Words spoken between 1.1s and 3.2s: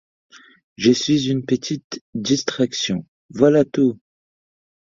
une petite distraction,